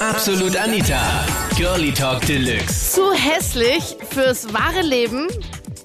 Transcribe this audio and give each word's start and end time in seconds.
Absolut 0.00 0.56
Anita. 0.56 1.26
Girlie 1.56 1.92
Talk 1.92 2.24
Deluxe. 2.24 2.92
Zu 2.92 3.12
hässlich 3.12 3.96
fürs 4.10 4.52
wahre 4.54 4.82
Leben 4.82 5.26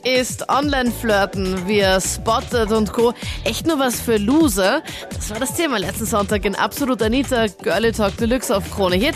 ist 0.04 0.50
Online-Flirten 0.50 1.68
via 1.68 2.00
Spotted 2.00 2.72
und 2.72 2.94
Co. 2.94 3.16
echt 3.44 3.66
nur 3.66 3.80
was 3.80 4.00
für 4.00 4.18
Loser? 4.18 4.84
Das 5.16 5.32
war 5.32 5.40
das 5.40 5.56
Thema 5.56 5.80
letzten 5.80 6.06
Sonntag 6.06 6.46
in 6.46 6.54
Absolut 6.54 7.02
Anita 7.02 7.48
Girlie 7.64 7.92
Talk 7.92 8.16
Deluxe 8.18 8.56
auf 8.56 8.70
Krone 8.70 8.98
Hit. 8.98 9.16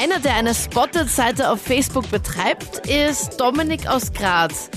Einer, 0.00 0.20
der 0.20 0.36
eine 0.36 0.54
Spotted-Seite 0.54 1.50
auf 1.50 1.60
Facebook 1.60 2.08
betreibt, 2.12 2.86
ist 2.86 3.40
Dominik 3.40 3.88
aus 3.88 4.12
Graz. 4.12 4.70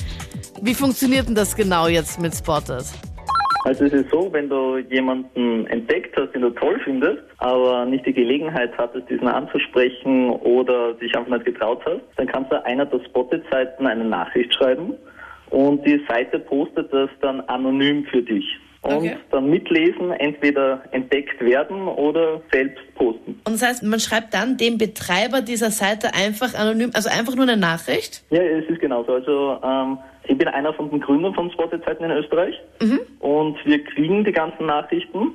Wie 0.62 0.74
funktioniert 0.74 1.28
denn 1.28 1.36
das 1.36 1.56
genau 1.56 1.88
jetzt 1.88 2.20
mit 2.20 2.36
Spotted? 2.36 2.86
Also 3.64 3.86
es 3.86 3.94
ist 3.94 4.10
so, 4.12 4.32
wenn 4.34 4.50
du 4.50 4.78
jemanden 4.78 5.66
entdeckt 5.68 6.16
hast, 6.18 6.34
den 6.34 6.42
du 6.42 6.50
toll 6.50 6.80
findest, 6.84 7.22
aber 7.38 7.86
nicht 7.86 8.06
die 8.06 8.14
Gelegenheit 8.14 8.72
hattest, 8.78 9.10
diesen 9.10 9.28
anzusprechen 9.28 10.32
oder 10.32 10.94
dich 10.96 11.16
einfach 11.16 11.32
nicht 11.32 11.46
getraut 11.46 11.82
hast, 11.86 12.02
dann 12.18 12.28
kannst 12.28 12.52
du 12.52 12.64
einer 12.66 12.86
der 12.86 13.00
Spotted-Seiten 13.06 13.88
eine 13.88 14.04
Nachricht 14.04 14.54
schreiben 14.54 14.94
und 15.50 15.86
die 15.86 16.04
Seite 16.10 16.40
postet 16.40 16.92
das 16.92 17.10
dann 17.22 17.42
anonym 17.42 18.06
für 18.06 18.22
dich. 18.22 18.46
Und 18.82 18.96
Okay. 18.96 19.16
dann 19.32 19.50
mitlesen, 19.50 20.12
entweder 20.12 20.84
entdeckt 20.92 21.40
werden 21.40 21.88
oder 21.88 22.42
selbst 22.52 22.84
posten. 22.96 23.40
Und 23.46 23.54
das 23.54 23.64
heißt, 23.64 23.84
man 23.84 23.98
schreibt 24.02 24.34
dann 24.34 24.58
dem 24.58 24.78
Betreiber 24.78 25.40
dieser 25.40 25.72
Seite 25.72 26.14
einfach 26.14 26.54
anonym, 26.54 26.92
also 26.94 27.08
einfach 27.08 27.34
nur 27.34 27.44
eine 27.44 27.56
Nachricht. 27.56 28.26
Ja, 28.30 28.42
es 28.42 28.70
ist 28.70 28.82
genauso. 28.82 29.14
Also 29.14 29.58
ähm, 29.64 29.98
ich 30.28 30.38
bin 30.38 30.48
einer 30.48 30.74
von 30.74 30.90
den 30.90 31.02
Gründern 31.02 31.34
von 31.34 31.52
Spotted-Seiten 31.52 32.04
in 32.04 32.12
Österreich 32.12 32.56
und 33.20 33.58
wir 33.66 33.84
kriegen 33.84 34.24
die 34.24 34.32
ganzen 34.32 34.66
Nachrichten 34.66 35.34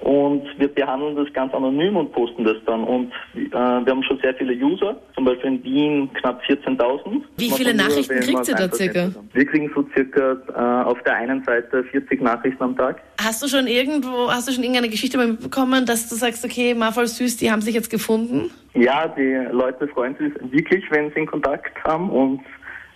und 0.00 0.44
wir 0.58 0.68
behandeln 0.68 1.16
das 1.16 1.32
ganz 1.32 1.54
anonym 1.54 1.96
und 1.96 2.12
posten 2.12 2.44
das 2.44 2.56
dann. 2.66 2.84
Und 2.84 3.12
äh, 3.34 3.50
wir 3.50 3.86
haben 3.86 4.02
schon 4.02 4.18
sehr 4.20 4.34
viele 4.34 4.52
User, 4.52 4.96
zum 5.14 5.24
Beispiel 5.24 5.52
in 5.52 5.64
Wien 5.64 6.10
knapp 6.14 6.42
14.000. 6.42 7.22
Wie 7.38 7.50
viele 7.50 7.74
Nachrichten 7.74 8.20
kriegt 8.20 8.48
ihr 8.48 8.54
da 8.54 8.70
circa? 8.70 9.10
Wir 9.32 9.46
kriegen 9.46 9.70
so 9.74 9.86
circa 9.94 10.36
äh, 10.48 10.84
auf 10.84 11.02
der 11.04 11.16
einen 11.16 11.42
Seite 11.44 11.84
40 11.84 12.20
Nachrichten 12.20 12.62
am 12.62 12.76
Tag. 12.76 13.00
Hast 13.20 13.42
du 13.42 13.48
schon 13.48 13.66
irgendwo, 13.66 14.30
hast 14.30 14.48
du 14.48 14.52
schon 14.52 14.64
irgendeine 14.64 14.90
Geschichte 14.90 15.16
mitbekommen, 15.16 15.86
dass 15.86 16.08
du 16.08 16.14
sagst, 16.14 16.44
okay, 16.44 16.74
mal 16.74 16.92
voll 16.92 17.06
süß, 17.06 17.38
die 17.38 17.50
haben 17.50 17.62
sich 17.62 17.74
jetzt 17.74 17.90
gefunden? 17.90 18.50
Ja, 18.74 19.08
die 19.08 19.48
Leute 19.50 19.88
freuen 19.88 20.14
sich 20.16 20.32
wirklich, 20.52 20.84
wenn 20.90 21.10
sie 21.12 21.20
in 21.20 21.26
Kontakt 21.26 21.82
haben 21.84 22.10
und 22.10 22.40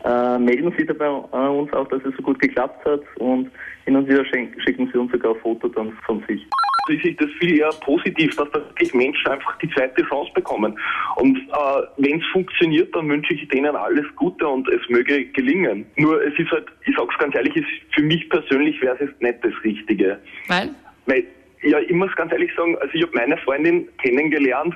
äh, 0.05 0.39
melden 0.39 0.73
sich 0.77 0.87
dabei 0.87 1.07
äh, 1.07 1.49
uns 1.49 1.73
auch, 1.73 1.89
dass 1.89 2.03
es 2.05 2.15
so 2.17 2.23
gut 2.23 2.39
geklappt 2.39 2.85
hat 2.85 3.03
und 3.19 3.51
hin 3.85 3.97
und 3.97 4.09
wieder 4.09 4.25
schicken 4.25 4.91
sie 4.93 4.99
uns 4.99 5.13
sogar 5.13 5.35
ein 5.35 5.41
Foto 5.41 5.69
dann 5.69 5.93
von 6.07 6.23
sich. 6.29 6.47
Ich 6.89 7.03
sehe 7.03 7.15
das 7.15 7.31
viel 7.39 7.59
eher 7.59 7.71
positiv, 7.85 8.35
dass 8.37 8.51
da 8.51 8.59
wirklich 8.61 8.93
Menschen 8.95 9.29
einfach 9.29 9.57
die 9.59 9.71
zweite 9.71 10.03
Chance 10.05 10.31
bekommen. 10.35 10.77
Und 11.17 11.37
äh, 11.37 11.83
wenn 11.99 12.19
es 12.19 12.27
funktioniert, 12.33 12.95
dann 12.95 13.09
wünsche 13.09 13.35
ich 13.35 13.47
denen 13.49 13.77
alles 13.77 14.07
Gute 14.17 14.49
und 14.49 14.67
es 14.69 14.81
möge 14.89 15.27
gelingen. 15.27 15.87
Nur 15.97 16.21
es 16.25 16.37
ist 16.39 16.51
halt, 16.51 16.67
ich 16.87 16.97
sag's 16.97 17.17
ganz 17.19 17.35
ehrlich, 17.35 17.55
es, 17.57 17.65
für 17.95 18.03
mich 18.03 18.29
persönlich 18.31 18.81
wäre 18.81 18.95
es 18.95 19.01
jetzt 19.09 19.23
nicht 19.23 19.39
das 19.43 19.53
Richtige. 19.63 20.19
Weil? 20.49 20.71
Weil, 21.07 21.25
ja, 21.63 21.79
ich 21.79 21.93
muss 21.93 22.15
ganz 22.17 22.33
ehrlich 22.33 22.51
sagen, 22.57 22.77
also 22.81 22.93
ich 22.95 23.03
habe 23.03 23.13
meine 23.15 23.37
Freundin 23.37 23.87
kennengelernt 23.99 24.75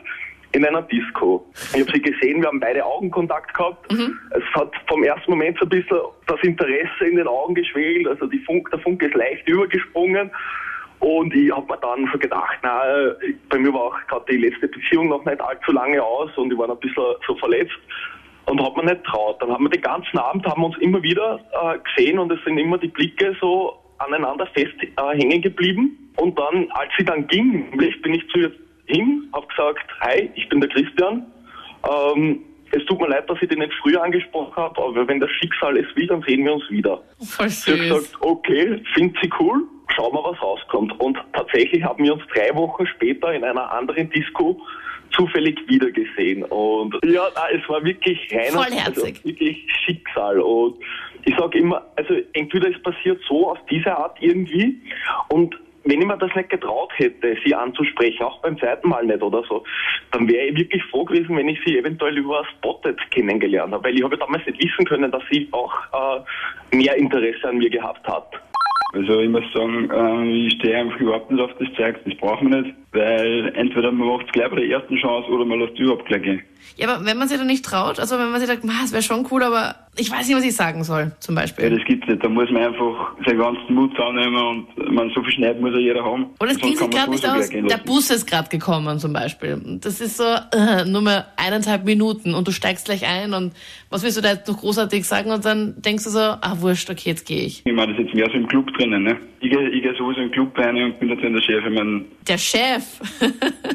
in 0.55 0.65
einer 0.65 0.83
Disco. 0.83 1.45
Ich 1.75 1.81
habe 1.81 1.91
sie 1.93 2.01
gesehen, 2.01 2.41
wir 2.41 2.49
haben 2.49 2.61
beide 2.61 2.85
Augenkontakt 2.85 3.55
gehabt. 3.55 3.93
Es 4.31 4.45
hat 4.55 4.71
vom 4.89 5.03
ersten 5.03 5.33
Moment 5.33 5.59
so 5.59 5.67
ein 5.67 5.69
bisschen 5.69 5.99
das 6.27 6.41
Interesse 6.43 7.07
in 7.07 7.17
den 7.17 7.27
Augen 7.27 7.55
geschwelt, 7.55 8.07
also 8.07 8.27
die 8.27 8.39
Funk, 8.41 8.71
der 8.71 8.79
Funke 8.79 9.07
ist 9.07 9.15
leicht 9.15 9.49
übergesprungen. 9.49 10.31
Und 11.01 11.35
ich 11.35 11.51
habe 11.55 11.67
mir 11.67 11.79
dann 11.79 12.09
so 12.13 12.19
gedacht, 12.19 12.57
na, 12.63 12.83
bei 13.51 13.59
mir 13.59 13.75
war 13.75 13.83
auch 13.83 14.07
gerade 14.09 14.25
die 14.31 14.39
letzte 14.39 14.69
Beziehung 14.69 15.09
noch 15.09 15.25
nicht 15.25 15.41
allzu 15.41 15.73
lange 15.73 16.03
aus 16.03 16.31
und 16.37 16.53
ich 16.53 16.59
war 16.59 16.71
ein 16.71 16.79
bisschen 16.79 17.05
so 17.27 17.35
verletzt 17.37 17.77
und 18.47 18.63
habe 18.63 18.83
mir 18.83 18.93
nicht 18.93 19.05
traut. 19.05 19.43
Dann 19.43 19.51
haben 19.51 19.65
wir 19.65 19.71
den 19.71 19.83
ganzen 19.83 20.19
Abend 20.19 20.47
haben 20.47 20.63
wir 20.63 20.67
uns 20.67 20.79
immer 20.79 21.03
wieder 21.03 21.41
äh, 21.53 21.79
gesehen 21.79 22.19
und 22.19 22.31
es 22.33 22.43
sind 22.45 22.59
immer 22.59 22.79
die 22.79 22.89
Blicke 22.89 23.37
so 23.41 23.75
aneinander 23.99 24.47
fest 24.55 24.75
äh, 24.81 25.19
hängen 25.19 25.43
geblieben. 25.43 26.13
Und 26.17 26.39
dann, 26.39 26.69
als 26.71 26.91
sie 26.97 27.05
dann 27.05 27.27
ging, 27.27 27.71
bin 27.77 28.15
ich 28.15 28.29
zu 28.31 28.39
ihr 28.39 28.53
hin, 28.87 29.29
habe 29.33 29.47
gesagt, 29.47 29.85
hi, 30.01 30.31
ich 30.35 30.49
bin 30.49 30.61
der 30.61 30.71
Christian. 30.71 31.27
Ähm, 31.89 32.41
es 32.73 32.85
tut 32.87 33.01
mir 33.01 33.09
leid, 33.09 33.29
dass 33.31 33.39
ich 33.41 33.49
dich 33.49 33.59
nicht 33.59 33.73
früher 33.83 34.03
angesprochen 34.03 34.55
habe, 34.57 34.83
aber 34.83 35.07
wenn 35.07 35.21
das 35.21 35.31
Schicksal 35.33 35.77
es 35.77 35.87
will, 35.97 36.07
dann 36.07 36.23
sehen 36.23 36.45
wir 36.45 36.55
uns 36.55 36.69
wieder. 36.71 37.03
Voll 37.21 37.49
Sie 37.49 37.71
hat 37.73 37.79
süß. 37.79 37.89
gesagt, 37.89 38.17
okay, 38.21 38.83
findet 38.95 39.17
sie 39.23 39.31
cool, 39.39 39.63
schauen 39.95 40.13
wir, 40.13 40.25
was 40.25 40.43
rauskommt. 40.43 40.99
Und 41.01 41.19
tatsächlich 41.33 41.83
haben 41.85 42.03
wir 42.03 42.15
uns 42.15 42.23
drei 42.35 42.55
Wochen 42.55 42.87
später 42.87 43.33
in 43.33 43.45
einer 43.45 43.71
anderen 43.71 44.11
Disco 44.11 44.61
zufällig 45.13 45.59
wiedergesehen. 45.69 46.43
Und 46.45 46.97
ja, 47.05 47.29
na, 47.37 47.43
es 47.53 47.69
war 47.69 47.85
wirklich 47.85 48.19
reiner, 48.33 48.67
also 48.85 49.07
wirklich 49.07 49.65
Schicksal. 49.85 50.41
Und 50.41 50.77
ich 51.25 51.37
sage 51.37 51.59
immer, 51.59 51.87
also 51.97 52.15
entweder 52.33 52.71
es 52.71 52.83
passiert 52.83 53.21
so 53.29 53.51
auf 53.51 53.59
diese 53.71 53.97
Art 53.97 54.17
irgendwie 54.21 54.81
und 55.29 55.55
wenn 55.85 56.01
ich 56.01 56.07
mir 56.07 56.17
das 56.17 56.35
nicht 56.35 56.51
getraut 56.51 56.91
hätte, 56.97 57.37
sie 57.45 57.55
anzusprechen, 57.55 58.23
auch 58.25 58.41
beim 58.41 58.59
zweiten 58.59 58.89
Mal 58.89 59.05
nicht 59.05 59.23
oder 59.23 59.43
so, 59.49 59.65
dann 60.13 60.29
wäre 60.29 60.47
ich 60.47 60.57
wirklich 60.57 60.83
froh 60.85 61.05
gewesen, 61.05 61.37
wenn 61.37 61.49
ich 61.49 61.59
sie 61.65 61.79
eventuell 61.79 62.17
über 62.17 62.45
Spotted 62.57 62.99
kennengelernt 63.11 63.73
habe, 63.73 63.85
weil 63.85 63.97
ich 63.97 64.03
habe 64.03 64.17
damals 64.17 64.47
nicht 64.47 64.63
wissen 64.63 64.87
können, 64.87 65.11
dass 65.11 65.23
sie 65.31 65.49
auch 65.53 65.73
äh, 65.93 66.77
mehr 66.77 66.97
Interesse 66.97 67.49
an 67.49 67.59
mir 67.59 67.71
gehabt 67.71 68.07
hat. 68.09 68.33
Also 68.95 69.19
ich 69.19 69.29
muss 69.29 69.43
sagen, 69.53 69.91
ähm, 69.93 70.47
ich 70.47 70.55
stehe 70.55 70.77
einfach 70.79 71.01
überhaupt 71.01 71.31
nicht 71.31 71.43
auf 71.43 71.51
das 71.59 71.69
Zeug. 71.75 71.99
Das 72.05 72.15
braucht 72.17 72.43
man 72.43 72.63
nicht, 72.63 72.75
weil 72.93 73.53
entweder 73.57 73.91
man 73.91 74.07
macht 74.07 74.27
es 74.27 74.33
gleich 74.33 74.49
bei 74.51 74.57
der 74.57 74.69
ersten 74.69 74.97
Chance 74.97 75.29
oder 75.31 75.45
man 75.45 75.61
lässt 75.61 75.79
überhaupt 75.79 76.07
gleich 76.07 76.23
gehen. 76.23 76.43
Ja, 76.77 76.89
aber 76.89 77.05
wenn 77.05 77.17
man 77.19 77.29
sich 77.29 77.39
da 77.39 77.45
nicht 77.45 77.65
traut, 77.65 78.01
also 78.01 78.19
wenn 78.19 78.31
man 78.31 78.41
sich 78.41 78.49
sagt, 78.49 78.65
"Ma, 78.65 78.73
es 78.85 78.93
wäre 78.93 79.03
schon 79.03 79.27
cool, 79.31 79.43
aber 79.45 79.77
ich 79.97 80.11
weiß 80.11 80.27
nicht, 80.27 80.37
was 80.37 80.45
ich 80.45 80.57
sagen 80.57 80.83
soll, 80.83 81.13
zum 81.21 81.37
Ja, 81.37 81.43
Beispiel. 81.43 81.71
das 81.71 81.85
gibt's 81.87 82.09
nicht. 82.09 82.25
Da 82.25 82.29
muss 82.29 82.51
man 82.51 82.63
einfach 82.65 83.13
seinen 83.25 83.39
ganzen 83.39 83.75
Mut 83.75 83.99
annehmen 84.01 84.37
und 84.77 84.93
man 84.93 85.09
so 85.15 85.23
viel 85.23 85.33
Schneid 85.33 85.61
muss 85.61 85.73
ja 85.73 85.79
jeder 85.79 86.05
haben. 86.05 86.27
Und 86.39 86.49
es 86.51 86.59
ging 86.59 86.77
sich 86.77 86.91
gerade 86.91 87.11
nicht 87.11 87.25
aus, 87.29 87.49
der. 87.49 87.77
Bus 87.85 88.11
ist 88.11 88.27
gerade 88.27 88.49
gekommen 88.49 88.99
zum 88.99 89.13
Beispiel. 89.13 89.61
Das 89.81 90.01
ist 90.01 90.17
so 90.17 90.25
äh, 90.25 90.85
nur 90.85 91.03
mehr 91.03 91.27
eineinhalb 91.37 91.85
Minuten 91.85 92.35
und 92.35 92.49
du 92.49 92.53
steigst 92.53 92.87
gleich 92.87 93.07
ein 93.07 93.35
und 93.35 93.53
was 93.91 94.03
willst 94.03 94.17
du 94.17 94.21
da 94.23 94.31
jetzt 94.33 94.49
noch 94.49 94.59
großartig 94.59 95.05
sagen 95.07 95.31
und 95.31 95.45
dann 95.45 95.81
denkst 95.81 96.03
du 96.05 96.11
so, 96.11 96.19
ah 96.19 96.57
wurscht, 96.59 96.91
okay, 96.91 97.11
jetzt 97.11 97.27
gehe 97.27 97.43
ich. 97.43 97.63
Ich 97.65 97.73
meine, 97.73 97.93
das 97.93 98.01
ist 98.01 98.07
jetzt 98.07 98.15
mehr 98.17 98.27
so 98.31 98.37
im 98.37 98.49
Club 98.49 98.73
drinnen, 98.77 99.05
ne? 99.05 99.17
Ich 99.41 99.51
gehe 99.51 99.69
ich 99.69 99.83
geh 99.83 99.95
sowieso 99.97 100.21
im 100.23 100.31
Club 100.33 100.59
rein 100.59 100.75
und 100.83 100.99
bin 100.99 101.09
dann 101.11 101.33
der 101.35 101.41
Chef. 101.43 101.65
Ich 101.65 101.73
meine, 101.73 102.05
Der 102.27 102.39
Chef. 102.39 102.83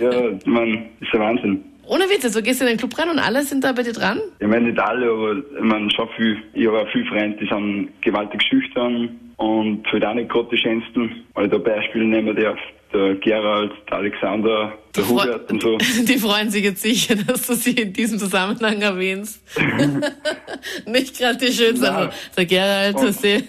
ja, 0.02 0.30
ich 0.32 0.46
mein, 0.46 0.90
ist 1.00 1.14
ja 1.14 1.20
Wahnsinn. 1.20 1.64
Ohne 1.90 2.04
Witze, 2.06 2.30
so 2.30 2.42
gehst 2.44 2.62
du 2.62 2.66
in 2.66 2.70
den 2.72 2.78
Club 2.78 2.98
rein 3.00 3.10
und 3.10 3.18
alle 3.20 3.42
sind 3.44 3.64
da 3.64 3.72
bei 3.72 3.82
dir 3.82 3.94
dran? 3.94 4.20
Ich 4.40 4.48
meine 4.48 4.68
nicht 4.70 4.80
alle, 4.80 5.10
aber 5.10 5.38
ich 5.38 5.64
meine 5.64 5.90
schon 5.90 6.08
viel. 6.16 6.38
Ich 6.54 6.68
habe 6.68 6.82
auch 6.82 6.88
viele 6.92 7.06
Freunde, 7.06 7.38
die 7.42 7.48
sind 7.48 7.90
gewaltig 8.02 8.44
schüchtern 8.44 9.20
und 9.38 9.88
halt 9.92 10.06
auch 10.06 10.14
nicht 10.14 10.30
gerade 10.30 10.50
die 10.52 10.58
schönsten. 10.60 11.26
Weil 11.34 11.46
ich 11.46 11.52
da 11.52 11.58
Beispiele 11.58 12.06
nehmen 12.06 12.36
darf. 12.36 12.60
Der 12.92 13.14
Gerald, 13.16 13.72
der 13.88 13.98
Alexander, 13.98 14.74
der 14.96 15.04
Freu- 15.04 15.22
Hubert 15.24 15.52
und 15.52 15.62
so. 15.62 15.78
Die 16.08 16.18
freuen 16.18 16.50
sich 16.50 16.64
jetzt 16.64 16.82
sicher, 16.82 17.16
dass 17.16 17.46
du 17.46 17.54
sie 17.54 17.74
in 17.80 17.94
diesem 17.94 18.18
Zusammenhang 18.18 18.82
erwähnst. 18.82 19.44
nicht 20.88 21.16
gerade 21.20 21.38
die 21.38 21.52
schönsten, 21.52 21.84
Nein. 21.86 21.94
aber 21.96 22.14
der 22.36 22.46
Gerald, 22.46 22.96
Und- 22.96 23.14
sie... 23.14 23.44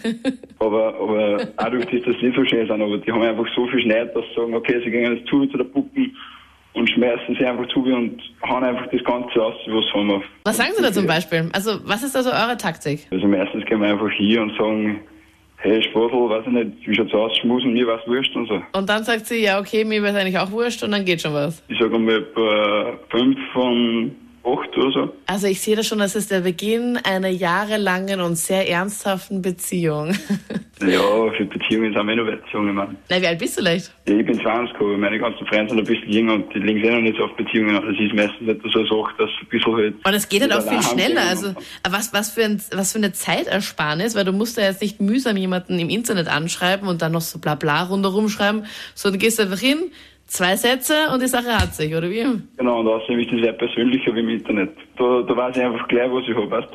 Aber, 0.58 0.94
aber 0.94 1.40
auch 1.56 1.70
durch 1.70 1.86
das, 1.86 2.02
dass 2.04 2.16
sie 2.20 2.26
nicht 2.26 2.36
so 2.36 2.44
schön 2.44 2.66
sind, 2.66 2.82
aber 2.82 2.98
die 2.98 3.10
haben 3.10 3.22
einfach 3.22 3.46
so 3.56 3.66
viel 3.68 3.80
Schneid, 3.80 4.14
dass 4.14 4.24
sie 4.28 4.34
sagen, 4.40 4.54
okay, 4.54 4.78
sie 4.84 4.90
gehen 4.90 5.16
jetzt 5.16 5.26
zu 5.28 5.46
zu 5.46 5.56
der 5.56 5.64
Puppen 5.64 6.14
und 6.74 6.88
schmeißen 6.90 7.36
sie 7.38 7.44
einfach 7.44 7.66
zu 7.68 7.82
und 7.82 8.20
hauen 8.48 8.64
einfach 8.64 8.86
das 8.90 9.02
Ganze 9.04 9.42
aus, 9.42 9.54
was 9.66 9.92
haben. 9.92 10.22
Was 10.44 10.56
sagen 10.56 10.70
sie 10.76 10.82
da 10.82 10.92
zum 10.92 11.06
Beispiel? 11.06 11.48
Also, 11.52 11.80
was 11.84 12.02
ist 12.02 12.14
da 12.14 12.22
so 12.22 12.30
eure 12.30 12.56
Taktik? 12.56 13.06
Also 13.10 13.26
meistens 13.26 13.64
gehen 13.66 13.80
wir 13.80 13.88
einfach 13.88 14.10
hier 14.16 14.42
und 14.42 14.56
sagen, 14.56 15.00
hey 15.56 15.82
Sportl, 15.82 16.28
weiß 16.28 16.44
ich 16.46 16.52
nicht, 16.52 16.88
wie 16.88 16.94
schaut's 16.94 17.12
aus, 17.12 17.36
schmusen, 17.38 17.72
mir 17.72 17.86
was 17.86 18.06
wurscht 18.06 18.34
und 18.34 18.46
so. 18.46 18.62
Und 18.72 18.88
dann 18.88 19.04
sagt 19.04 19.26
sie, 19.26 19.42
ja, 19.42 19.60
okay, 19.60 19.84
mir 19.84 20.02
wäre 20.02 20.18
eigentlich 20.18 20.38
auch 20.38 20.50
wurscht 20.50 20.82
und 20.82 20.92
dann 20.92 21.04
geht 21.04 21.20
schon 21.20 21.34
was. 21.34 21.62
Ich 21.68 21.78
sage 21.78 21.98
mal 21.98 22.16
etwa 22.16 22.98
fünf 23.10 23.38
von 23.52 24.12
acht 24.44 24.76
oder 24.76 24.90
so. 24.92 25.14
Also 25.26 25.46
ich 25.46 25.60
sehe 25.60 25.76
da 25.76 25.82
schon, 25.82 25.98
das 25.98 26.16
ist 26.16 26.30
der 26.30 26.40
Beginn 26.40 26.98
einer 27.04 27.28
jahrelangen 27.28 28.20
und 28.20 28.36
sehr 28.36 28.68
ernsthaften 28.68 29.42
Beziehung. 29.42 30.16
Ja, 30.82 31.30
für 31.36 31.44
Beziehungen 31.44 31.92
sind 31.92 32.06
wir 32.06 32.16
noch 32.16 32.26
weit 32.26 32.40
jung, 32.52 32.68
ich 32.68 32.74
meine. 32.74 32.96
Na, 33.10 33.20
wie 33.20 33.26
alt 33.26 33.38
bist 33.38 33.58
du 33.58 33.62
leicht? 33.62 33.92
Ja, 34.08 34.14
ich 34.14 34.24
bin 34.24 34.40
20, 34.40 34.74
aber 34.76 34.96
meine 34.96 35.18
ganzen 35.18 35.46
Freunde 35.46 35.68
sind 35.68 35.78
ein 35.78 35.84
bisschen 35.84 36.10
jünger 36.10 36.34
und 36.34 36.54
die 36.54 36.58
legen 36.58 36.80
sich 36.80 36.88
eh 36.88 36.94
noch 36.94 37.02
nicht 37.02 37.18
so 37.18 37.24
auf 37.24 37.36
Beziehungen 37.36 37.76
an. 37.76 37.84
Das 37.86 38.00
ist 38.00 38.14
meistens 38.14 38.48
etwas 38.48 38.72
so 38.72 38.78
eine 38.78 38.88
Sache, 38.88 39.14
dass 39.18 39.30
ein 39.42 39.48
bisschen 39.50 39.76
halt... 39.76 39.94
Und 40.06 40.14
es 40.14 40.28
geht 40.28 40.40
halt 40.40 40.54
auch 40.54 40.66
viel 40.66 40.82
schneller. 40.82 41.20
Also 41.28 41.54
was, 41.86 42.14
was, 42.14 42.30
für 42.30 42.44
ein, 42.44 42.62
was 42.72 42.92
für 42.92 42.98
eine 42.98 43.12
Zeitersparnis, 43.12 44.14
weil 44.14 44.24
du 44.24 44.32
musst 44.32 44.56
ja 44.56 44.64
jetzt 44.64 44.80
nicht 44.80 45.02
mühsam 45.02 45.36
jemanden 45.36 45.78
im 45.78 45.90
Internet 45.90 46.28
anschreiben 46.28 46.88
und 46.88 47.02
dann 47.02 47.12
noch 47.12 47.20
so 47.20 47.38
bla 47.38 47.56
bla 47.56 47.82
rundherum 47.82 48.30
schreiben, 48.30 48.64
sondern 48.94 49.20
du 49.20 49.26
gehst 49.26 49.38
einfach 49.38 49.58
hin, 49.58 49.92
zwei 50.30 50.56
Sätze 50.56 50.94
und 51.12 51.20
die 51.22 51.26
Sache 51.26 51.52
hat 51.52 51.74
sich, 51.74 51.94
oder 51.94 52.08
wie? 52.08 52.24
Genau, 52.56 52.80
und 52.80 52.88
außerdem 52.88 53.18
ist 53.20 53.32
das 53.32 53.40
sehr 53.40 53.52
persönlicher 53.52 54.14
wie 54.14 54.20
im 54.20 54.28
Internet. 54.28 54.70
Da, 54.96 55.22
da 55.22 55.36
weiß 55.36 55.56
ich 55.56 55.62
einfach 55.62 55.86
gleich, 55.88 56.10
was 56.10 56.24
ich 56.26 56.34
habe, 56.34 56.50
weißt 56.50 56.68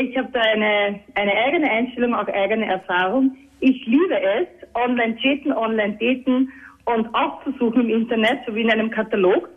Ich 0.00 0.16
habe 0.16 0.28
da 0.32 0.40
eine, 0.40 1.00
eine 1.14 1.32
eigene 1.32 1.70
Einstellung, 1.70 2.14
auch 2.14 2.28
eigene 2.28 2.66
Erfahrung. 2.66 3.36
Ich 3.60 3.84
liebe 3.86 4.20
es, 4.20 4.46
online 4.74 5.16
chatten, 5.16 5.52
online 5.52 5.96
daten 6.00 6.52
und 6.84 7.14
aufzusuchen 7.14 7.82
im 7.82 8.02
Internet, 8.02 8.40
so 8.46 8.54
wie 8.54 8.62
in 8.62 8.70
einem 8.70 8.90
Katalog. 8.90 9.48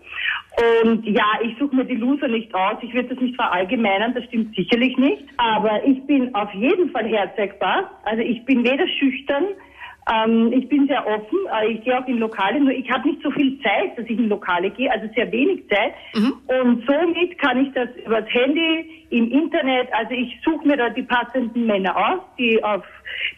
Und 0.84 1.06
ja, 1.06 1.26
ich 1.44 1.58
suche 1.60 1.76
mir 1.76 1.86
die 1.86 1.96
Loser 1.96 2.30
nicht 2.30 2.54
aus. 2.56 2.78
Ich 2.82 2.94
würde 2.94 3.10
das 3.10 3.20
nicht 3.20 3.36
verallgemeinern, 3.36 4.14
das 4.14 4.24
stimmt 4.26 4.56
sicherlich 4.56 4.96
nicht. 4.98 5.24
Aber 5.38 5.84
ich 5.86 6.02
bin 6.06 6.34
auf 6.34 6.54
jeden 6.54 6.92
Fall 6.92 7.06
herzeigbar. 7.06 7.92
Also 8.04 8.22
ich 8.22 8.46
bin 8.46 8.64
weder 8.64 8.88
schüchtern, 8.88 9.46
ähm, 10.12 10.54
ich 10.54 10.70
bin 10.70 10.88
sehr 10.88 11.06
offen. 11.06 11.40
Äh, 11.62 11.74
ich 11.74 11.84
gehe 11.84 11.98
auch 11.98 12.08
in 12.08 12.20
Lokale, 12.20 12.60
nur 12.60 12.72
ich 12.72 12.90
habe 12.92 13.08
nicht 13.08 13.22
so 13.24 13.32
viel 13.32 13.60
Zeit, 13.62 13.98
dass 13.98 14.06
ich 14.06 14.18
in 14.18 14.30
Lokale 14.30 14.70
gehe, 14.70 14.92
also 14.92 15.08
sehr 15.16 15.32
wenig 15.32 15.68
Zeit. 15.70 15.94
Mhm. 16.14 16.34
Und 16.48 16.84
somit 16.86 17.38
kann 17.40 17.66
ich 17.66 17.74
das 17.74 17.90
über 18.06 18.22
das 18.22 18.30
Handy, 18.32 19.06
im 19.10 19.32
Internet, 19.32 19.88
also 19.94 20.12
ich 20.12 20.38
suche 20.44 20.68
mir 20.68 20.78
da 20.78 20.90
die 20.90 21.04
passenden 21.04 21.66
Männer 21.66 21.96
aus, 21.96 22.20
die 22.38 22.62
auf 22.64 22.84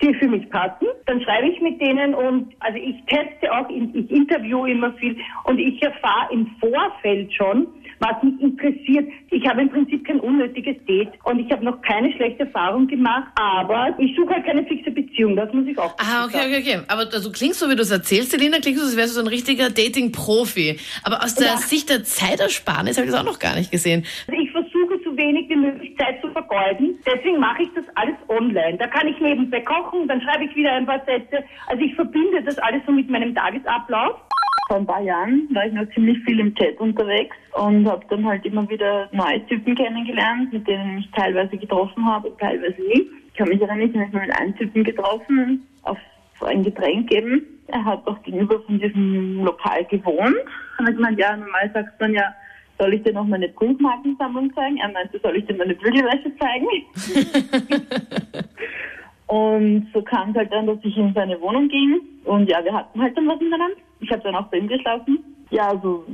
die 0.02 0.14
für 0.16 0.28
mich 0.28 0.50
passen. 0.50 0.88
Dann 1.06 1.22
schreibe 1.22 1.48
ich 1.48 1.60
mit 1.62 1.80
denen 1.82 2.14
und 2.14 2.54
also 2.60 2.78
ich 2.78 2.96
teste 3.06 3.52
auch, 3.52 3.70
ich 3.70 4.10
interviewe 4.10 4.72
immer 4.72 4.94
viel 4.94 5.18
und 5.44 5.60
ich 5.60 5.82
erfahre 5.82 6.34
im 6.34 6.48
Vorfeld 6.60 7.34
schon, 7.34 7.68
was 8.00 8.24
mich 8.24 8.40
interessiert. 8.42 9.08
Ich 9.32 9.48
habe 9.48 9.62
im 9.62 9.70
Prinzip 9.70 10.06
kein 10.06 10.20
unnötiges 10.20 10.76
Date 10.88 11.10
und 11.24 11.40
ich 11.40 11.52
habe 11.52 11.64
noch 11.64 11.82
keine 11.82 12.12
schlechte 12.14 12.44
Erfahrung 12.44 12.88
gemacht, 12.88 13.28
aber 13.36 13.96
ich 13.98 14.16
suche 14.16 14.34
halt 14.34 14.46
keine 14.46 14.66
fixe 14.66 14.92
Beziehung, 14.92 15.36
das 15.36 15.52
muss 15.54 15.68
ich 15.68 15.78
auch 15.78 15.96
Ah, 16.00 16.26
okay, 16.26 16.42
okay, 16.46 16.60
okay. 16.60 16.80
Aber 16.88 17.06
du 17.06 17.32
klingst 17.32 17.60
so, 17.60 17.70
wie 17.70 17.76
du 17.76 17.82
es 17.82 17.92
erzählst, 17.92 18.32
Selina, 18.32 18.60
klingst 18.60 18.82
du, 18.82 18.86
als 18.86 18.98
wärst 18.98 19.16
du 19.16 19.20
so 19.20 19.22
ein 19.22 19.28
richtiger 19.28 19.70
Dating-Profi. 19.70 20.80
Aber 21.04 21.24
aus 21.24 21.36
der 21.36 21.48
ja. 21.48 21.58
Sicht 21.58 21.90
der 21.90 22.04
Zeitersparnis 22.04 22.98
habe 22.98 23.08
ich 23.08 23.14
das 23.14 23.22
auch 23.22 23.26
noch 23.26 23.40
gar 23.40 23.56
nicht 23.56 23.72
gesehen. 23.72 24.06
Also 24.28 24.42
ich 24.42 24.52
versuche 24.52 25.00
so 25.04 25.18
wenig 25.18 25.50
wie 25.50 25.56
möglich 25.56 25.96
Zeit 25.98 26.22
zu 26.22 26.30
vergeuden. 26.30 27.00
Deswegen 27.06 27.40
mache 27.40 27.64
ich 27.64 27.70
das 27.76 27.86
alles 27.96 28.16
online. 28.28 28.78
Da 28.78 28.88
kann 28.88 29.08
ich 29.08 29.20
nebenbei 29.20 29.62
kochen, 29.62 30.08
dann 30.08 30.22
schreibe 30.22 30.46
ich 30.46 30.56
wieder 30.56 30.74
ein 30.74 30.86
paar 30.86 31.04
Sätze. 31.06 31.44
Also 31.68 31.84
ich 31.84 31.96
verbinde 31.96 32.44
das 32.44 32.58
alles 32.60 32.82
so 32.86 32.92
mit 32.92 33.10
meinem 33.10 33.34
Tagesablauf. 33.34 34.27
Vor 34.68 34.78
ein 34.78 34.86
paar 34.86 35.02
Jahren 35.02 35.48
war 35.54 35.66
ich 35.66 35.74
noch 35.74 35.90
ziemlich 35.94 36.18
viel 36.26 36.42
im 36.42 36.54
Chat 36.56 36.78
unterwegs 36.80 37.38
und 37.54 37.88
habe 37.88 38.06
dann 38.10 38.26
halt 38.26 38.46
immer 38.46 38.70
wieder 38.70 39.08
neue 39.14 39.46
Typen 39.48 39.76
kennengelernt, 39.76 40.52
mit 40.52 40.68
denen 40.68 40.98
ich 40.98 41.10
teilweise 41.12 41.56
getroffen 41.58 42.06
habe 42.06 42.36
teilweise 42.38 42.82
nicht. 42.82 43.08
Ich 43.28 43.34
kann 43.36 43.48
mich 43.48 43.62
erinnern, 43.62 43.82
ich 43.82 43.94
habe 43.94 44.00
mich 44.00 44.14
mal 44.14 44.28
mit 44.28 44.36
einem 44.38 44.56
Typen 44.58 44.84
getroffen, 44.84 45.66
auf 45.84 45.98
ein 46.42 46.64
Getränk 46.64 47.12
eben. 47.12 47.44
Er 47.68 47.84
hat 47.84 48.06
auch 48.08 48.22
gegenüber 48.24 48.60
von 48.62 48.78
diesem 48.80 49.44
Lokal 49.46 49.86
gewohnt. 49.86 50.36
Und 50.80 50.90
ich 50.90 50.96
gemeint, 50.96 51.18
ja, 51.18 51.38
normal 51.38 51.72
sagt 51.74 52.00
man 52.02 52.14
ja, 52.14 52.34
soll 52.78 52.94
ich 52.94 53.04
dir 53.04 53.14
noch 53.14 53.26
meine 53.26 53.48
Briefmarkensammlung 53.50 54.54
zeigen? 54.54 54.78
Er 54.78 54.92
meinte, 54.92 55.20
soll 55.20 55.38
ich 55.38 55.46
dir 55.46 55.56
meine 55.56 55.76
Bügelwäsche 55.76 56.32
zeigen? 56.38 56.68
und 59.28 59.88
so 59.94 60.02
kam 60.02 60.32
es 60.32 60.36
halt 60.36 60.52
dann, 60.52 60.68
dass 60.68 60.78
ich 60.84 60.98
in 60.98 61.14
seine 61.14 61.40
Wohnung 61.42 61.70
ging. 61.70 62.02
Und 62.26 62.50
ja, 62.50 62.64
wir 62.64 62.74
hatten 62.74 63.02
halt 63.02 63.18
dann 63.18 63.28
was 63.28 63.40
miteinander. 63.40 63.78
Ich 64.08 64.14
habe 64.14 64.24
dann 64.24 64.36
auch 64.36 64.48
bei 64.48 64.60
ihm 64.60 64.70
geschlafen. 64.70 65.20
Ja, 65.50 65.68
also 65.68 66.06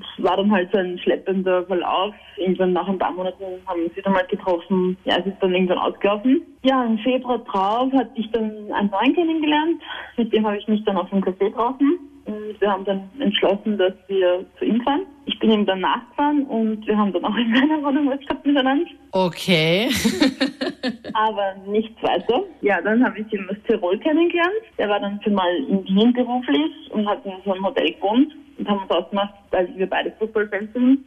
es 0.00 0.24
war 0.24 0.36
dann 0.36 0.52
halt 0.52 0.70
so 0.70 0.78
ein 0.78 0.96
schleppender 1.00 1.64
Verlauf. 1.66 2.14
Irgendwann 2.36 2.72
nach 2.72 2.86
ein 2.86 2.96
paar 2.98 3.10
Monaten 3.10 3.42
haben 3.66 3.80
wir 3.80 3.90
sie 3.92 4.02
dann 4.02 4.12
mal 4.12 4.26
getroffen. 4.26 4.96
Ja, 5.04 5.16
es 5.18 5.26
ist 5.26 5.36
dann 5.40 5.52
irgendwann 5.52 5.78
ausgelaufen. 5.78 6.42
Ja, 6.62 6.84
im 6.84 6.98
Februar 6.98 7.38
drauf 7.38 7.92
hatte 7.92 8.12
ich 8.14 8.30
dann 8.30 8.70
einen 8.72 8.90
neuen 8.90 9.14
kennengelernt. 9.14 9.82
Mit 10.16 10.32
dem 10.32 10.46
habe 10.46 10.58
ich 10.58 10.68
mich 10.68 10.84
dann 10.84 10.96
auf 10.96 11.10
dem 11.10 11.24
Café 11.24 11.46
getroffen. 11.48 11.98
Und 12.26 12.60
wir 12.60 12.70
haben 12.70 12.84
dann 12.84 13.10
entschlossen, 13.18 13.76
dass 13.76 13.94
wir 14.06 14.46
zu 14.56 14.64
ihm 14.64 14.80
fahren. 14.82 15.06
Ich 15.26 15.36
bin 15.40 15.50
ihm 15.50 15.66
dann 15.66 15.80
nachgefahren 15.80 16.44
und 16.46 16.86
wir 16.86 16.96
haben 16.96 17.12
dann 17.12 17.24
auch 17.24 17.36
in 17.36 17.52
seiner 17.52 17.82
Wohnung 17.82 18.10
was 18.10 18.20
gehabt 18.20 18.46
miteinander. 18.46 18.86
Okay. 19.10 19.88
Aber 21.14 21.54
nichts 21.66 22.02
weiter. 22.02 22.42
Ja, 22.60 22.80
dann 22.80 23.04
habe 23.04 23.20
ich 23.20 23.32
ihn 23.32 23.48
aus 23.50 23.56
Tirol 23.66 23.98
kennengelernt. 23.98 24.62
Der 24.78 24.88
war 24.88 25.00
dann 25.00 25.20
für 25.22 25.30
mal 25.30 25.54
in 25.68 25.84
Wien 25.86 26.12
beruflich 26.12 26.90
und 26.90 27.08
hat 27.08 27.24
in 27.24 27.32
so 27.44 27.52
einem 27.52 27.64
Hotel 27.64 27.92
gewohnt 27.92 28.32
und 28.58 28.68
haben 28.68 28.82
uns 28.82 28.90
ausgemacht, 28.90 29.34
weil 29.50 29.68
wir 29.76 29.88
beide 29.88 30.12
Fußballfans 30.18 30.72
sind. 30.72 31.04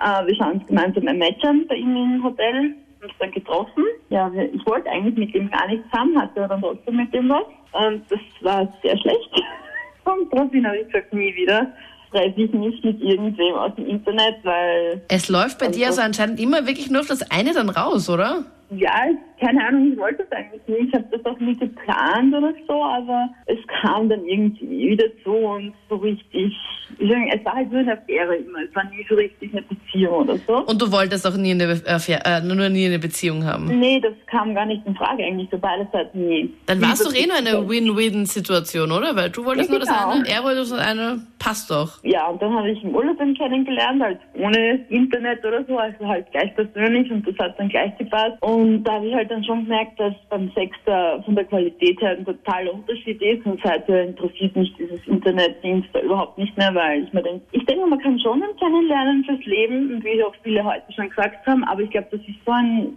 Äh, 0.00 0.26
wir 0.26 0.34
schauen 0.36 0.52
uns 0.52 0.66
gemeinsam 0.66 1.06
ein 1.08 1.18
Match 1.18 1.44
an 1.44 1.66
bei 1.68 1.76
ihm 1.76 1.96
im 1.96 2.24
Hotel 2.24 2.74
uns 3.02 3.12
dann 3.18 3.30
getroffen. 3.30 3.84
Ja, 4.10 4.30
ich 4.32 4.64
wollte 4.66 4.90
eigentlich 4.90 5.16
mit 5.16 5.34
ihm 5.34 5.50
gar 5.50 5.66
nichts 5.68 5.86
haben, 5.92 6.20
hatte 6.20 6.44
aber 6.44 6.48
dann 6.48 6.60
trotzdem 6.60 6.96
mit 6.96 7.14
ihm 7.14 7.28
was. 7.28 7.44
Und 7.72 8.02
das 8.10 8.20
war 8.40 8.72
sehr 8.82 8.98
schlecht. 8.98 9.42
Und 10.04 10.32
daraufhin 10.32 10.66
habe 10.66 10.78
ich 10.78 10.86
gesagt, 10.86 11.12
nie 11.12 11.34
wieder 11.34 11.72
treffe 12.10 12.42
ich 12.42 12.52
mich 12.52 12.82
mit 12.82 13.00
irgendwem 13.00 13.54
aus 13.54 13.74
dem 13.76 13.86
Internet, 13.86 14.36
weil... 14.42 15.02
Es 15.08 15.28
läuft 15.28 15.58
bei 15.58 15.68
dir 15.68 15.88
also 15.88 16.02
anscheinend 16.02 16.40
immer 16.40 16.66
wirklich 16.66 16.90
nur 16.90 17.02
auf 17.02 17.06
das 17.06 17.30
eine 17.30 17.52
dann 17.52 17.68
raus, 17.68 18.08
oder? 18.10 18.44
Ja, 18.70 19.08
keine 19.40 19.66
Ahnung, 19.66 19.92
ich 19.92 19.98
wollte 19.98 20.24
das 20.24 20.32
eigentlich 20.32 20.62
nicht. 20.68 20.88
Ich 20.88 20.94
habe 20.94 21.06
das 21.10 21.24
auch 21.24 21.38
nie 21.40 21.56
geplant 21.56 22.34
oder 22.34 22.52
so, 22.68 22.84
aber 22.84 23.28
es 23.46 23.58
kam 23.82 24.08
dann 24.08 24.24
irgendwie 24.24 24.90
wieder 24.90 25.06
so 25.24 25.32
und 25.32 25.72
so 25.88 25.96
richtig. 25.96 26.54
Es 26.98 27.44
war 27.44 27.54
halt 27.54 27.70
nur 27.70 27.80
eine 27.80 27.94
Affäre 27.94 28.36
immer. 28.36 28.60
Es 28.68 28.74
war 28.74 28.84
nie 28.84 29.04
so 29.08 29.14
richtig 29.14 29.52
eine 29.52 29.62
Beziehung 29.62 30.14
oder 30.14 30.36
so. 30.36 30.58
Und 30.66 30.80
du 30.80 30.92
wolltest 30.92 31.26
auch 31.26 31.36
nie 31.36 31.52
eine 31.52 31.80
Affäre, 31.86 32.20
äh, 32.24 32.40
nur 32.42 32.68
nie 32.68 32.86
eine 32.86 32.98
Beziehung 32.98 33.44
haben? 33.44 33.66
Nee, 33.78 34.00
das 34.00 34.12
kam 34.26 34.54
gar 34.54 34.66
nicht 34.66 34.86
in 34.86 34.94
Frage 34.94 35.24
eigentlich 35.24 35.48
für 35.50 35.58
beide 35.58 35.88
Seiten 35.92 36.28
nie. 36.28 36.52
Dann 36.66 36.80
war 36.80 36.92
es 36.92 37.02
doch 37.02 37.14
eh 37.14 37.26
nur 37.26 37.36
eine 37.36 37.68
Win-Win-Situation, 37.68 38.92
oder? 38.92 39.16
Weil 39.16 39.30
du 39.30 39.44
wolltest 39.44 39.70
ja, 39.70 39.78
nur 39.78 39.84
genau. 39.84 39.96
das 39.96 40.14
eine, 40.14 40.28
er 40.28 40.44
wollte 40.44 40.60
das 40.60 40.72
eine, 40.72 41.22
passt 41.38 41.70
doch. 41.70 42.04
Ja, 42.04 42.28
und 42.28 42.40
dann 42.40 42.54
habe 42.54 42.70
ich 42.70 42.82
im 42.84 42.94
Urlaub 42.94 43.20
ihn 43.20 43.34
kennengelernt, 43.34 44.02
halt 44.02 44.20
ohne 44.34 44.84
Internet 44.90 45.44
oder 45.44 45.64
so, 45.64 45.78
also 45.78 46.06
halt 46.06 46.30
gleich 46.30 46.54
persönlich 46.54 47.10
und 47.10 47.26
das 47.26 47.36
hat 47.38 47.58
dann 47.58 47.68
gleich 47.68 47.96
gepasst. 47.96 48.36
Und 48.40 48.59
da 48.82 48.94
habe 48.94 49.06
ich 49.06 49.14
halt 49.14 49.30
dann 49.30 49.44
schon 49.44 49.64
gemerkt, 49.64 49.98
dass 50.00 50.14
beim 50.28 50.50
Sex 50.52 50.76
da 50.84 51.20
von 51.22 51.34
der 51.34 51.44
Qualität 51.44 52.00
her 52.00 52.16
ein 52.16 52.24
totaler 52.24 52.74
Unterschied 52.74 53.20
ist. 53.22 53.44
Und 53.46 53.60
seitdem 53.62 54.08
interessiert 54.08 54.56
mich 54.56 54.72
dieses 54.78 55.06
Internet-Dings 55.06 55.86
da 55.92 56.00
überhaupt 56.00 56.38
nicht 56.38 56.56
mehr, 56.56 56.74
weil 56.74 57.04
ich 57.04 57.12
mir 57.12 57.22
denke, 57.22 57.44
ich 57.52 57.64
denke, 57.66 57.86
man 57.86 57.98
kann 58.00 58.18
schon 58.18 58.42
ein 58.42 58.56
Kennenlernen 58.58 59.24
fürs 59.24 59.44
Leben 59.44 59.94
und 59.94 60.04
wie 60.04 60.22
auch 60.24 60.34
viele 60.42 60.64
heute 60.64 60.92
schon 60.92 61.08
gesagt 61.08 61.46
haben, 61.46 61.64
aber 61.64 61.82
ich 61.82 61.90
glaube, 61.90 62.08
das 62.10 62.20
ist 62.20 62.44
so 62.44 62.52
ein 62.52 62.92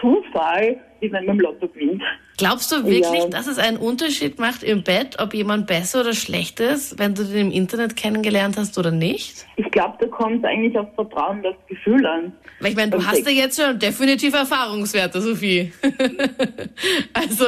Zufall, 0.00 0.78
wie 1.00 1.12
wenn 1.12 1.26
man 1.26 1.36
im 1.36 1.40
Lotto 1.40 1.68
gewinnt. 1.68 2.02
Glaubst 2.38 2.70
du 2.70 2.84
wirklich, 2.84 3.22
ja. 3.22 3.28
dass 3.28 3.46
es 3.46 3.58
einen 3.58 3.78
Unterschied 3.78 4.38
macht 4.38 4.62
im 4.62 4.82
Bett, 4.82 5.16
ob 5.18 5.32
jemand 5.32 5.66
besser 5.66 6.00
oder 6.00 6.12
schlecht 6.12 6.60
ist, 6.60 6.98
wenn 6.98 7.14
du 7.14 7.24
den 7.24 7.46
im 7.46 7.50
Internet 7.50 7.96
kennengelernt 7.96 8.56
hast 8.58 8.76
oder 8.78 8.90
nicht? 8.90 9.46
Ich 9.56 9.70
glaube, 9.70 9.96
da 9.98 10.06
kommt 10.06 10.44
eigentlich 10.44 10.76
auf 10.78 10.94
Vertrauen 10.94 11.42
das 11.42 11.54
Gefühl 11.66 12.04
an. 12.04 12.32
Weil 12.60 12.70
ich 12.70 12.76
meine, 12.76 12.90
du 12.90 13.06
hast 13.06 13.24
ja 13.24 13.32
jetzt 13.32 13.60
schon 13.60 13.78
definitiv 13.78 14.34
Erfahrungswerte, 14.34 15.20
Sophie. 15.20 15.72
also 17.14 17.44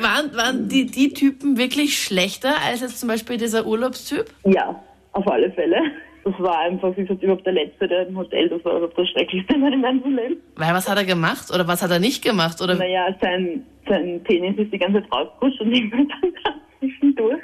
waren, 0.00 0.34
waren 0.34 0.68
die, 0.68 0.86
die 0.86 1.12
Typen 1.12 1.56
wirklich 1.56 2.02
schlechter 2.02 2.54
als 2.64 2.80
jetzt 2.80 2.98
zum 2.98 3.08
Beispiel 3.08 3.36
dieser 3.36 3.66
Urlaubstyp? 3.66 4.26
Ja, 4.44 4.82
auf 5.12 5.26
alle 5.28 5.52
Fälle 5.52 5.78
das 6.24 6.34
war 6.38 6.58
einfach, 6.60 6.96
wie 6.96 7.02
gesagt, 7.02 7.22
überhaupt 7.22 7.46
der 7.46 7.52
Letzte, 7.52 7.86
der 7.86 8.08
im 8.08 8.16
Hotel, 8.16 8.48
das 8.48 8.64
war 8.64 8.80
das 8.80 9.08
Schrecklichste 9.10 9.54
in 9.54 9.60
meinem 9.60 9.82
ganzen 9.82 10.16
Leben. 10.16 10.36
Weil 10.56 10.74
was 10.74 10.88
hat 10.88 10.98
er 10.98 11.04
gemacht 11.04 11.50
oder 11.52 11.66
was 11.68 11.82
hat 11.82 11.90
er 11.90 11.98
nicht 11.98 12.24
gemacht? 12.24 12.60
Oder? 12.60 12.74
Naja, 12.74 13.14
sein, 13.20 13.64
sein 13.88 14.22
Penis 14.24 14.56
ist 14.58 14.72
die 14.72 14.78
ganze 14.78 15.02
Zeit 15.02 15.12
rausgerutscht 15.12 15.60
und 15.60 15.72
irgendwann 15.74 16.08
dann 16.10 16.32
zwischendurch 16.78 17.42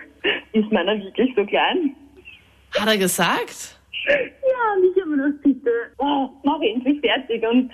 ist 0.52 0.72
meiner 0.72 0.98
wirklich 0.98 1.32
so 1.36 1.44
klein. 1.44 1.94
Hat 2.78 2.88
er 2.88 2.98
gesagt? 2.98 3.76
Und 4.76 4.84
ich 4.84 5.02
habe 5.02 5.16
mir 5.16 5.30
das 5.30 5.42
bitte, 5.42 5.70
oh, 5.98 6.28
mach 6.44 6.60
endlich 6.60 7.00
fertig. 7.00 7.42
Und 7.48 7.70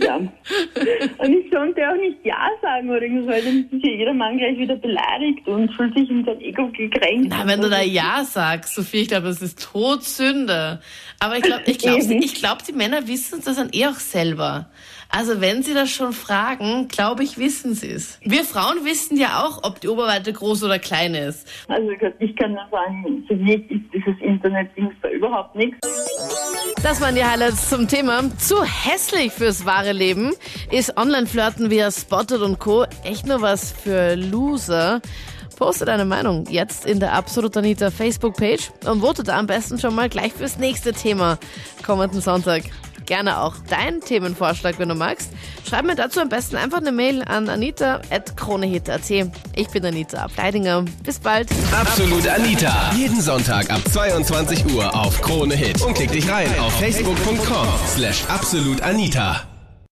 ja. 0.00 0.16
Und 1.18 1.32
ich 1.32 1.50
konnte 1.50 1.88
auch 1.88 1.96
nicht 1.96 2.24
Ja 2.24 2.48
sagen 2.62 2.90
oder 2.90 3.02
irgendwas, 3.02 3.34
weil 3.34 3.42
dann 3.42 3.68
ist 3.70 3.84
ja 3.84 3.90
jeder 3.90 4.14
Mann 4.14 4.38
gleich 4.38 4.58
wieder 4.58 4.76
beleidigt 4.76 5.46
und 5.46 5.72
fühlt 5.74 5.96
sich 5.96 6.10
in 6.10 6.24
sein 6.24 6.40
Ego 6.40 6.68
gekränkt. 6.68 7.28
Na, 7.30 7.46
wenn 7.46 7.60
du 7.60 7.68
da 7.68 7.82
Ja 7.82 8.24
sagst, 8.24 8.74
Sophie, 8.74 9.02
ich 9.02 9.08
glaube, 9.08 9.28
das 9.28 9.42
ist 9.42 9.70
Todsünde. 9.72 10.80
Aber 11.20 11.36
ich 11.36 11.42
glaube, 11.42 11.62
ich 11.66 11.78
glaube, 11.78 12.14
ich 12.14 12.34
glaub, 12.34 12.64
die 12.64 12.72
Männer 12.72 13.06
wissen 13.06 13.40
das 13.44 13.56
dann 13.56 13.70
eh 13.72 13.86
auch 13.86 13.94
selber. 13.94 14.70
Also 15.12 15.40
wenn 15.40 15.62
sie 15.62 15.74
das 15.74 15.90
schon 15.90 16.12
fragen, 16.12 16.86
glaube 16.86 17.24
ich, 17.24 17.36
wissen 17.36 17.74
sie 17.74 17.90
es. 17.90 18.20
Wir 18.22 18.44
Frauen 18.44 18.84
wissen 18.84 19.16
ja 19.16 19.44
auch, 19.44 19.64
ob 19.64 19.80
die 19.80 19.88
Oberweite 19.88 20.32
groß 20.32 20.62
oder 20.62 20.78
klein 20.78 21.14
ist. 21.14 21.48
Also 21.68 21.90
ich 22.20 22.36
kann 22.36 22.52
nur 22.52 22.66
sagen, 22.70 23.24
für 23.26 23.34
mich 23.34 23.68
ist 23.70 23.82
dieses 23.92 24.20
Internet-Ding 24.20 24.92
da 25.02 25.10
überhaupt 25.10 25.56
nichts. 25.56 25.78
Das 26.82 27.00
waren 27.00 27.14
die 27.14 27.24
Highlights 27.24 27.68
zum 27.68 27.88
Thema. 27.88 28.22
Zu 28.38 28.64
hässlich 28.64 29.32
fürs 29.32 29.64
wahre 29.64 29.92
Leben 29.92 30.32
ist 30.70 30.96
Online-Flirten 30.96 31.70
via 31.70 31.90
Spotted 31.90 32.40
und 32.40 32.58
Co. 32.58 32.84
echt 33.04 33.26
nur 33.26 33.42
was 33.42 33.70
für 33.70 34.16
Loser. 34.16 35.00
Poste 35.56 35.84
deine 35.84 36.06
Meinung 36.06 36.46
jetzt 36.48 36.86
in 36.86 37.00
der 37.00 37.12
Absolut 37.12 37.54
Anita 37.54 37.90
Facebook-Page 37.90 38.70
und 38.86 39.02
vote 39.02 39.22
da 39.22 39.38
am 39.38 39.46
besten 39.46 39.78
schon 39.78 39.94
mal 39.94 40.08
gleich 40.08 40.32
fürs 40.32 40.56
nächste 40.56 40.92
Thema 40.92 41.38
kommenden 41.84 42.22
Sonntag 42.22 42.62
gerne 43.10 43.40
auch 43.40 43.56
deinen 43.68 44.00
Themenvorschlag, 44.00 44.78
wenn 44.78 44.88
du 44.88 44.94
magst. 44.94 45.30
Schreib 45.68 45.84
mir 45.84 45.96
dazu 45.96 46.20
am 46.20 46.28
besten 46.28 46.54
einfach 46.54 46.78
eine 46.78 46.92
Mail 46.92 47.22
an 47.24 47.48
anita.kronehit.at. 47.48 49.10
Ich 49.56 49.68
bin 49.68 49.84
Anita 49.84 50.22
Ableidinger. 50.22 50.84
Bis 51.02 51.18
bald. 51.18 51.50
Absolut 51.72 52.28
Anita. 52.28 52.92
Jeden 52.96 53.20
Sonntag 53.20 53.68
ab 53.68 53.80
22 53.92 54.64
Uhr 54.72 54.94
auf 54.94 55.20
Krone 55.22 55.56
Hit. 55.56 55.82
Und 55.82 55.94
klick 55.94 56.12
dich 56.12 56.30
rein 56.30 56.56
auf 56.60 56.72
facebook.com 56.78 57.66
slash 57.96 58.24
absolutanita. 58.28 59.49